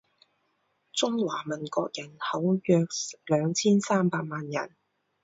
[0.93, 2.77] 中华民国人口约
[3.27, 4.75] 二千三百万人